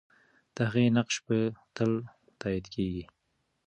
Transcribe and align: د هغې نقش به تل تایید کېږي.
د 0.55 0.57
هغې 0.69 0.85
نقش 0.97 1.15
به 1.25 1.37
تل 1.75 1.91
تایید 2.41 2.65
کېږي. 2.73 3.03